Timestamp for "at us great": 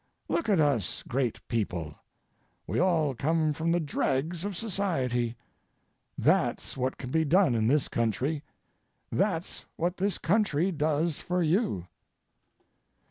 0.49-1.47